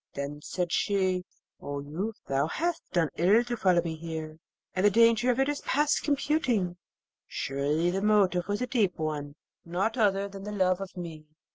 [0.15, 1.25] Then said she,
[1.61, 4.39] 'O youth, thou halt done ill to follow me here,
[4.75, 6.77] and the danger of it is past computing;
[7.27, 11.27] surely, the motive was a deep one, nought other than the love of me.'